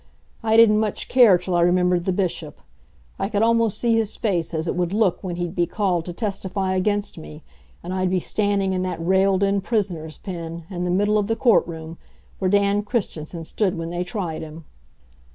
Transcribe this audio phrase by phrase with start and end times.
[0.41, 2.59] I didn't much care, till I remembered the Bishop.
[3.19, 6.11] I could almost see his face as it would look when he'd be called to
[6.13, 7.43] testify against me,
[7.83, 11.35] and I'd be standing in that railed in prisoner's pen, in the middle of the
[11.35, 11.99] court room,
[12.39, 14.65] where Dan Christensen stood when they tried him.